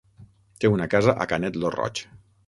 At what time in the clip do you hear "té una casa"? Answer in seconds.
0.63-1.13